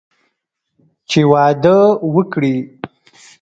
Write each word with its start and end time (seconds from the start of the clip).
چې 1.09 1.21
واده 1.31 1.77
وکړي. 2.15 2.55